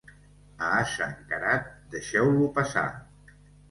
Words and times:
A 0.63 0.69
ase 0.85 1.03
encarat, 1.11 1.71
deixeu-lo 1.95 2.53
passar. 2.61 2.91